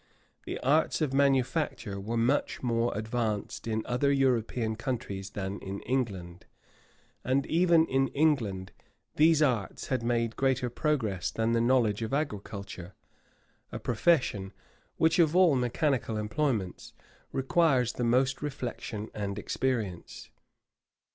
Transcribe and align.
The 0.47 0.57
arts 0.61 0.99
of 0.99 1.13
manufacture 1.13 1.99
were 1.99 2.17
much 2.17 2.63
more 2.63 2.91
advanced 2.97 3.67
in 3.67 3.83
other 3.85 4.11
European 4.11 4.75
countries 4.75 5.29
than 5.29 5.59
in 5.59 5.79
England; 5.81 6.47
and 7.23 7.45
even 7.45 7.85
in 7.85 8.07
England 8.07 8.71
these 9.17 9.43
arts 9.43 9.89
had 9.89 10.01
made 10.01 10.35
greater 10.35 10.71
progress 10.71 11.29
than 11.29 11.51
the 11.51 11.61
knowledge 11.61 12.01
of 12.01 12.15
agriculture; 12.15 12.95
a 13.71 13.77
profession 13.77 14.53
which 14.97 15.19
of 15.19 15.35
all 15.35 15.55
mechanical 15.55 16.17
employments, 16.17 16.93
requires 17.31 17.93
the 17.93 18.03
most 18.03 18.41
reflection 18.41 19.07
and 19.13 19.37
experience. 19.37 20.31